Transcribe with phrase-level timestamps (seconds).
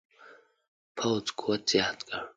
[0.97, 2.21] پوځ قوت زیات کړ.